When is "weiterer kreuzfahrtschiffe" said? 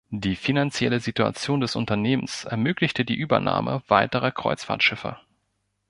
3.87-5.19